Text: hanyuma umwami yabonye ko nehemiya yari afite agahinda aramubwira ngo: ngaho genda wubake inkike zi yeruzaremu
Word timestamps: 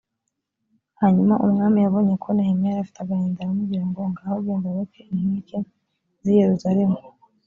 hanyuma 1.01 1.35
umwami 1.45 1.77
yabonye 1.85 2.15
ko 2.23 2.27
nehemiya 2.33 2.69
yari 2.71 2.81
afite 2.83 2.99
agahinda 3.01 3.39
aramubwira 3.41 3.83
ngo: 3.89 4.01
ngaho 4.11 4.35
genda 4.45 4.67
wubake 4.71 5.01
inkike 5.11 5.57
zi 6.23 6.31
yeruzaremu 6.41 6.97